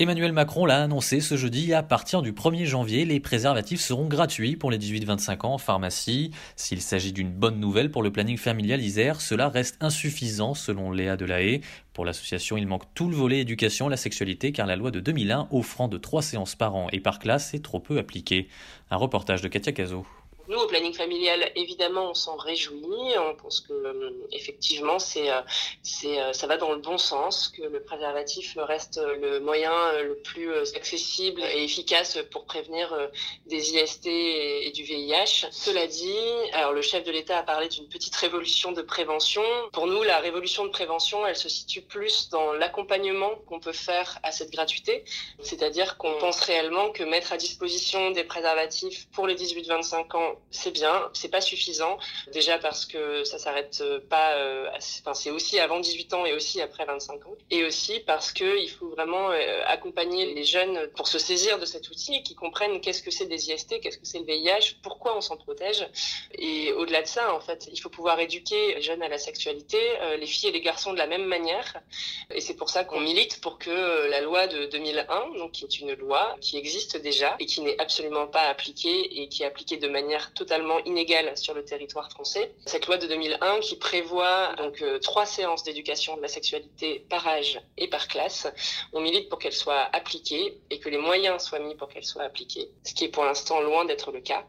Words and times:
Emmanuel 0.00 0.32
Macron 0.32 0.64
l'a 0.64 0.84
annoncé 0.84 1.20
ce 1.20 1.36
jeudi, 1.36 1.74
à 1.74 1.82
partir 1.82 2.22
du 2.22 2.30
1er 2.30 2.66
janvier, 2.66 3.04
les 3.04 3.18
préservatifs 3.18 3.80
seront 3.80 4.06
gratuits 4.06 4.54
pour 4.54 4.70
les 4.70 4.78
18-25 4.78 5.44
ans 5.44 5.54
en 5.54 5.58
pharmacie. 5.58 6.30
S'il 6.54 6.80
s'agit 6.80 7.12
d'une 7.12 7.32
bonne 7.32 7.58
nouvelle 7.58 7.90
pour 7.90 8.04
le 8.04 8.12
planning 8.12 8.36
familial 8.36 8.80
Isère, 8.80 9.20
cela 9.20 9.48
reste 9.48 9.76
insuffisant 9.80 10.54
selon 10.54 10.92
Léa 10.92 11.16
Delahaye. 11.16 11.62
Pour 11.94 12.04
l'association, 12.04 12.56
il 12.56 12.68
manque 12.68 12.84
tout 12.94 13.08
le 13.08 13.16
volet 13.16 13.40
éducation, 13.40 13.88
la 13.88 13.96
sexualité, 13.96 14.52
car 14.52 14.68
la 14.68 14.76
loi 14.76 14.92
de 14.92 15.00
2001 15.00 15.48
offrant 15.50 15.88
de 15.88 15.98
3 15.98 16.22
séances 16.22 16.54
par 16.54 16.76
an 16.76 16.86
et 16.92 17.00
par 17.00 17.18
classe 17.18 17.52
est 17.52 17.64
trop 17.64 17.80
peu 17.80 17.98
appliquée. 17.98 18.46
Un 18.92 18.96
reportage 18.98 19.42
de 19.42 19.48
Katia 19.48 19.72
Cazot. 19.72 20.06
Nous, 20.48 20.58
au 20.58 20.66
planning 20.66 20.94
familial, 20.94 21.52
évidemment, 21.56 22.08
on 22.10 22.14
s'en 22.14 22.36
réjouit. 22.36 23.18
On 23.18 23.34
pense 23.34 23.60
que, 23.60 23.74
euh, 23.74 24.26
effectivement, 24.32 24.98
c'est, 24.98 25.30
euh, 25.30 25.42
c'est, 25.82 26.18
euh, 26.18 26.32
ça 26.32 26.46
va 26.46 26.56
dans 26.56 26.72
le 26.72 26.78
bon 26.78 26.96
sens, 26.96 27.48
que 27.48 27.60
le 27.60 27.82
préservatif 27.82 28.56
reste 28.58 28.98
le 29.20 29.40
moyen 29.40 29.70
le 30.02 30.16
plus 30.16 30.50
accessible 30.74 31.42
et 31.42 31.64
efficace 31.64 32.18
pour 32.30 32.46
prévenir 32.46 32.96
des 33.44 33.74
IST 33.74 34.06
et, 34.06 34.70
du 34.74 34.84
VIH. 34.84 35.48
Cela 35.50 35.86
dit, 35.86 36.16
alors 36.54 36.72
le 36.72 36.80
chef 36.80 37.04
de 37.04 37.10
l'État 37.10 37.38
a 37.38 37.42
parlé 37.42 37.68
d'une 37.68 37.88
petite 37.88 38.16
révolution 38.16 38.72
de 38.72 38.80
prévention. 38.80 39.42
Pour 39.72 39.86
nous, 39.86 40.02
la 40.02 40.18
révolution 40.18 40.64
de 40.64 40.70
prévention, 40.70 41.26
elle 41.26 41.36
se 41.36 41.50
situe 41.50 41.82
plus 41.82 42.30
dans 42.30 42.54
l'accompagnement 42.54 43.34
qu'on 43.46 43.60
peut 43.60 43.72
faire 43.72 44.18
à 44.22 44.32
cette 44.32 44.50
gratuité. 44.50 45.04
C'est-à-dire 45.42 45.98
qu'on 45.98 46.18
pense 46.18 46.40
réellement 46.40 46.90
que 46.90 47.02
mettre 47.02 47.34
à 47.34 47.36
disposition 47.36 48.12
des 48.12 48.24
préservatifs 48.24 49.08
pour 49.10 49.26
les 49.26 49.34
18-25 49.34 50.16
ans 50.16 50.37
c'est 50.50 50.70
bien, 50.70 51.08
c'est 51.12 51.30
pas 51.30 51.40
suffisant. 51.40 51.98
Déjà 52.32 52.58
parce 52.58 52.86
que 52.86 53.24
ça 53.24 53.38
s'arrête 53.38 53.82
pas, 54.08 54.34
euh, 54.34 54.70
enfin 55.00 55.14
c'est 55.14 55.30
aussi 55.30 55.58
avant 55.58 55.80
18 55.80 56.14
ans 56.14 56.26
et 56.26 56.32
aussi 56.32 56.60
après 56.60 56.84
25 56.84 57.26
ans. 57.26 57.34
Et 57.50 57.64
aussi 57.64 58.00
parce 58.00 58.32
que 58.32 58.58
il 58.58 58.68
faut 58.68 58.88
vraiment 58.88 59.30
euh, 59.30 59.62
accompagner 59.66 60.34
les 60.34 60.44
jeunes 60.44 60.88
pour 60.96 61.08
se 61.08 61.18
saisir 61.18 61.58
de 61.58 61.64
cet 61.64 61.88
outil 61.90 62.16
et 62.16 62.22
qu'ils 62.22 62.36
comprennent 62.36 62.80
qu'est-ce 62.80 63.02
que 63.02 63.10
c'est 63.10 63.26
des 63.26 63.50
IST, 63.50 63.80
qu'est-ce 63.80 63.98
que 63.98 64.06
c'est 64.06 64.18
le 64.18 64.24
VIH, 64.24 64.76
pourquoi 64.82 65.16
on 65.16 65.20
s'en 65.20 65.36
protège. 65.36 65.86
Et 66.32 66.72
au-delà 66.72 67.02
de 67.02 67.06
ça, 67.06 67.34
en 67.34 67.40
fait, 67.40 67.68
il 67.72 67.80
faut 67.80 67.90
pouvoir 67.90 68.18
éduquer 68.20 68.74
les 68.74 68.82
jeunes 68.82 69.02
à 69.02 69.08
la 69.08 69.18
sexualité, 69.18 69.78
euh, 70.02 70.16
les 70.16 70.26
filles 70.26 70.50
et 70.50 70.52
les 70.52 70.60
garçons 70.60 70.92
de 70.92 70.98
la 70.98 71.06
même 71.06 71.24
manière. 71.24 71.80
Et 72.34 72.40
c'est 72.40 72.54
pour 72.54 72.70
ça 72.70 72.84
qu'on 72.84 73.00
milite 73.00 73.40
pour 73.40 73.58
que 73.58 74.08
la 74.08 74.20
loi 74.20 74.46
de 74.46 74.66
2001, 74.66 75.38
donc 75.38 75.52
qui 75.52 75.64
est 75.64 75.80
une 75.80 75.92
loi 75.94 76.36
qui 76.40 76.56
existe 76.56 76.96
déjà 76.96 77.36
et 77.38 77.46
qui 77.46 77.60
n'est 77.60 77.78
absolument 77.80 78.26
pas 78.26 78.42
appliquée 78.42 79.22
et 79.22 79.28
qui 79.28 79.42
est 79.42 79.46
appliquée 79.46 79.76
de 79.76 79.88
manière 79.88 80.27
totalement 80.34 80.78
inégale 80.84 81.36
sur 81.36 81.54
le 81.54 81.64
territoire 81.64 82.10
français. 82.10 82.52
Cette 82.66 82.86
loi 82.86 82.98
de 82.98 83.06
2001 83.06 83.60
qui 83.60 83.76
prévoit 83.76 84.54
donc 84.56 84.82
euh, 84.82 84.98
trois 84.98 85.26
séances 85.26 85.62
d'éducation 85.62 86.16
de 86.16 86.22
la 86.22 86.28
sexualité 86.28 87.04
par 87.08 87.26
âge 87.26 87.60
et 87.76 87.88
par 87.88 88.08
classe, 88.08 88.46
on 88.92 89.00
milite 89.00 89.28
pour 89.28 89.38
qu'elle 89.38 89.52
soit 89.52 89.88
appliquée 89.92 90.58
et 90.70 90.78
que 90.78 90.88
les 90.88 90.98
moyens 90.98 91.42
soient 91.42 91.58
mis 91.58 91.74
pour 91.74 91.88
qu'elle 91.88 92.04
soit 92.04 92.22
appliquée, 92.22 92.70
ce 92.84 92.94
qui 92.94 93.04
est 93.04 93.08
pour 93.08 93.24
l'instant 93.24 93.60
loin 93.60 93.84
d'être 93.84 94.12
le 94.12 94.20
cas. 94.20 94.44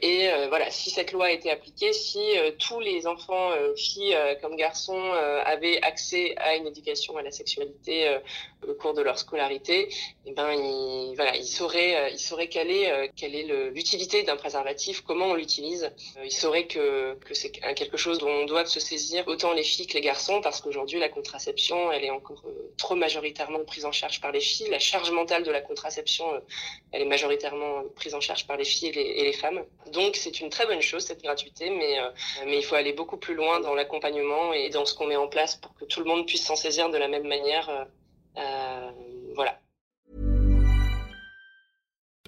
Et 0.00 0.28
euh, 0.30 0.48
voilà, 0.48 0.70
si 0.70 0.90
cette 0.90 1.12
loi 1.12 1.30
été 1.30 1.50
appliquée, 1.50 1.92
si 1.92 2.38
euh, 2.38 2.50
tous 2.58 2.80
les 2.80 3.06
enfants, 3.06 3.50
filles 3.76 4.16
comme 4.40 4.56
garçons, 4.56 5.12
avaient 5.44 5.80
accès 5.82 6.34
à 6.38 6.54
une 6.54 6.66
éducation 6.66 7.16
à 7.16 7.22
la 7.22 7.30
sexualité 7.30 8.18
au 8.66 8.74
cours 8.74 8.94
de 8.94 9.02
leur 9.02 9.18
scolarité, 9.18 9.82
et 9.82 9.88
eh 10.26 10.32
ben 10.32 10.52
ils, 10.52 11.14
voilà, 11.16 11.36
ils 11.36 11.46
sauraient, 11.46 12.12
ils 12.12 12.18
sauraient 12.18 12.48
quelle 12.48 12.70
est, 12.70 13.10
quelle 13.16 13.34
est 13.34 13.70
l'utilité 13.70 14.22
d'un 14.22 14.36
préservatif, 14.36 15.02
comment 15.02 15.21
on 15.24 15.34
l'utilise. 15.34 15.84
Euh, 16.16 16.24
il 16.24 16.32
saurait 16.32 16.66
que, 16.66 17.16
c'est 17.32 17.50
quelque 17.50 17.96
chose 17.96 18.18
dont 18.18 18.30
on 18.30 18.44
doit 18.46 18.64
se 18.66 18.80
saisir 18.80 19.26
autant 19.26 19.52
les 19.52 19.62
filles 19.62 19.86
que 19.86 19.94
les 19.94 20.00
garçons 20.00 20.40
parce 20.40 20.60
qu'aujourd'hui 20.60 20.98
la 20.98 21.08
contraception 21.08 21.90
elle 21.92 22.04
est 22.04 22.10
encore 22.10 22.42
euh, 22.46 22.72
trop 22.76 22.94
majoritairement 22.94 23.64
prise 23.64 23.84
en 23.84 23.92
charge 23.92 24.20
par 24.20 24.32
les 24.32 24.40
filles. 24.40 24.68
La 24.70 24.78
charge 24.78 25.10
mentale 25.10 25.42
de 25.42 25.50
la 25.50 25.60
contraception 25.60 26.32
euh, 26.34 26.40
elle 26.92 27.02
est 27.02 27.06
majoritairement 27.06 27.84
prise 27.96 28.14
en 28.14 28.20
charge 28.20 28.46
par 28.46 28.56
les 28.56 28.64
filles 28.64 28.88
et 28.88 29.24
les, 29.24 29.32
femmes. 29.32 29.64
Donc 29.92 30.16
c'est 30.16 30.40
une 30.40 30.50
très 30.50 30.66
bonne 30.66 30.82
chose 30.82 31.04
cette 31.04 31.22
gratuité 31.22 31.70
mais, 31.70 31.96
il 32.46 32.64
faut 32.64 32.74
aller 32.74 32.92
beaucoup 32.92 33.16
plus 33.16 33.34
loin 33.34 33.60
dans 33.60 33.74
l'accompagnement 33.74 34.52
et 34.52 34.68
dans 34.68 34.84
ce 34.84 34.94
qu'on 34.94 35.06
met 35.06 35.16
en 35.16 35.28
place 35.28 35.56
pour 35.56 35.74
que 35.74 35.84
tout 35.84 36.00
le 36.00 36.06
monde 36.06 36.26
puisse 36.26 36.44
s'en 36.44 36.56
saisir 36.56 36.90
de 36.90 36.98
la 36.98 37.08
même 37.08 37.26
manière. 37.26 37.86
Voilà. 39.34 39.61